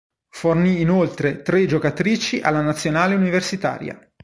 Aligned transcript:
Fornì 0.31 0.81
inoltre 0.81 1.43
tre 1.43 1.67
giocatrici 1.67 2.39
alla 2.41 2.61
Nazionale 2.61 3.13
universitaria. 3.13 4.11